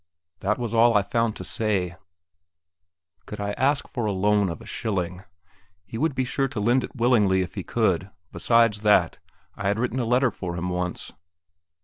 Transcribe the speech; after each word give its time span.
That 0.39 0.57
was 0.57 0.73
all 0.73 0.97
I 0.97 1.03
found 1.03 1.35
to 1.35 1.43
say. 1.43 1.95
Could 3.27 3.39
I 3.39 3.51
ask 3.51 3.87
for 3.87 4.07
the 4.07 4.11
loan 4.11 4.49
of 4.49 4.59
a 4.59 4.65
shilling? 4.65 5.25
He 5.85 5.99
would 5.99 6.15
be 6.15 6.25
sure 6.25 6.47
to 6.47 6.59
lend 6.59 6.83
it 6.83 6.95
willingly 6.95 7.43
if 7.43 7.53
he 7.53 7.61
could; 7.61 8.09
besides 8.31 8.81
that, 8.81 9.19
I 9.55 9.67
had 9.67 9.77
written 9.77 9.99
a 9.99 10.05
letter 10.05 10.31
for 10.31 10.55
him 10.57 10.69
once. 10.69 11.13